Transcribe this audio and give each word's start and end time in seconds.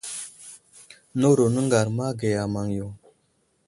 Nəwuro 1.17 1.45
nəŋgar 1.53 1.87
ama 1.91 2.07
ge 2.19 2.29
a 2.43 2.45
maŋyo. 2.53 2.87